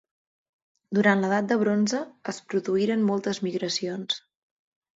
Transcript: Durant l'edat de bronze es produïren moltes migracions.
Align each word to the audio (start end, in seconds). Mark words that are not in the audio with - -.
Durant 0.99 1.21
l'edat 1.23 1.51
de 1.51 1.59
bronze 1.65 2.01
es 2.35 2.41
produïren 2.55 3.07
moltes 3.13 3.43
migracions. 3.51 4.21